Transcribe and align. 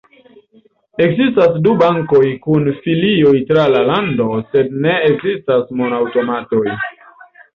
Ekzistas 1.03 1.57
du 1.65 1.73
bankoj 1.81 2.21
kun 2.45 2.65
filioj 2.85 3.35
tra 3.51 3.67
la 3.75 3.83
lando 3.91 4.29
sed 4.55 4.73
ne 4.87 4.97
ekzistas 5.11 5.71
mon-aŭtomatoj. 5.83 6.65